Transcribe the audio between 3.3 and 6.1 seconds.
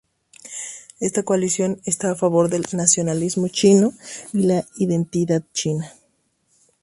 chino y la identidad china.